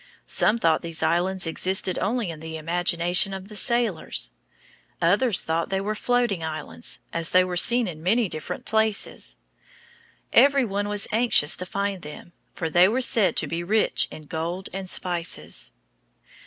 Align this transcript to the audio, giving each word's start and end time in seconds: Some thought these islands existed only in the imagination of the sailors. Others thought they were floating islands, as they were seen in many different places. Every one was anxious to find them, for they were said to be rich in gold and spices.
Some 0.25 0.57
thought 0.57 0.81
these 0.81 1.03
islands 1.03 1.45
existed 1.45 1.99
only 1.99 2.31
in 2.31 2.39
the 2.39 2.57
imagination 2.57 3.35
of 3.35 3.49
the 3.49 3.55
sailors. 3.55 4.31
Others 4.99 5.41
thought 5.41 5.69
they 5.69 5.79
were 5.79 5.93
floating 5.93 6.43
islands, 6.43 6.97
as 7.13 7.29
they 7.29 7.43
were 7.43 7.55
seen 7.55 7.87
in 7.87 8.01
many 8.01 8.27
different 8.27 8.65
places. 8.65 9.37
Every 10.33 10.65
one 10.65 10.89
was 10.89 11.07
anxious 11.11 11.55
to 11.57 11.67
find 11.67 12.01
them, 12.01 12.31
for 12.55 12.67
they 12.67 12.87
were 12.87 12.99
said 13.01 13.35
to 13.35 13.47
be 13.47 13.63
rich 13.63 14.07
in 14.09 14.23
gold 14.25 14.69
and 14.73 14.89
spices. 14.89 15.71